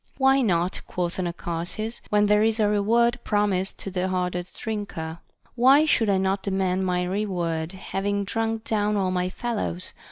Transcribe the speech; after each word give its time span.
Why 0.17 0.41
not, 0.41 0.81
quoth 0.87 1.19
Anacharsis, 1.19 2.01
when 2.09 2.25
there 2.25 2.41
is 2.41 2.59
a 2.59 2.67
reward 2.67 3.19
promised 3.23 3.77
to 3.81 3.91
the 3.91 4.07
hardest 4.07 4.59
drinker? 4.59 5.19
Why 5.53 5.85
should 5.85 6.09
I 6.09 6.17
not 6.17 6.41
demand 6.41 6.87
my 6.87 7.03
reward, 7.03 7.73
having 7.73 8.23
drunk 8.25 8.63
down 8.63 8.97
all 8.97 9.11
my 9.11 9.29
fellows 9.29 9.93